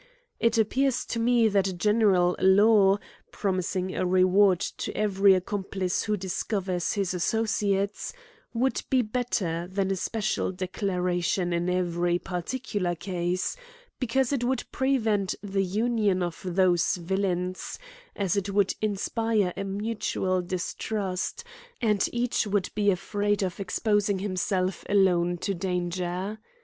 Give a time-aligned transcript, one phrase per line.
[0.39, 2.97] It appears to me that a general law,
[3.31, 8.11] promising a reward to every accom plice who discovers his associates,
[8.51, 13.55] would be bet ter than a special declaration in every particular case;
[13.99, 17.77] because it would prevent the union of those villains,
[18.15, 21.43] as it would inspire a mutual distrust,
[21.79, 26.39] and each would be afraid of exposing himself alone to danger.